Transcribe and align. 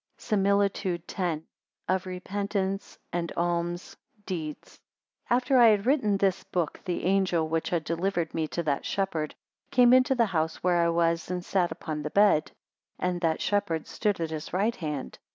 SIMILITUDE 0.17 1.03
X. 1.15 1.43
Of 1.87 2.07
Repentance 2.07 2.97
and 3.13 3.31
alms 3.37 3.95
deeds. 4.25 4.79
AFTER 5.29 5.59
I 5.59 5.67
had 5.67 5.85
written 5.85 6.17
this 6.17 6.43
book, 6.43 6.79
the 6.85 7.05
angel 7.05 7.47
which 7.47 7.69
had 7.69 7.83
delivered 7.83 8.33
me 8.33 8.47
to 8.47 8.63
that 8.63 8.83
shepherd, 8.83 9.35
came 9.69 9.93
into 9.93 10.15
the 10.15 10.25
house 10.25 10.63
where 10.63 10.77
I 10.77 10.89
was 10.89 11.29
and 11.29 11.45
sat 11.45 11.71
upon 11.71 12.01
the 12.01 12.09
bed, 12.09 12.51
and 12.97 13.21
that 13.21 13.41
shepherd 13.41 13.85
stood 13.85 14.19
at 14.19 14.31
his 14.31 14.51
right 14.53 14.75
hand. 14.75 15.19